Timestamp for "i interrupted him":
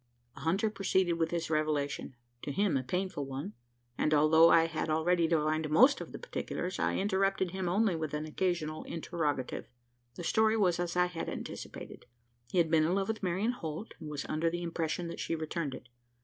6.79-7.69